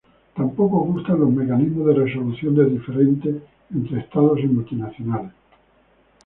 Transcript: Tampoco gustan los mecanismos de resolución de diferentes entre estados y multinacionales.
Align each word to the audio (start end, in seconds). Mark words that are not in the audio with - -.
Tampoco 0.35 0.79
gustan 0.83 1.19
los 1.19 1.29
mecanismos 1.31 1.85
de 1.85 1.93
resolución 1.93 2.55
de 2.55 2.65
diferentes 2.65 3.35
entre 3.71 3.99
estados 3.99 4.39
y 4.39 4.47
multinacionales. 4.47 5.31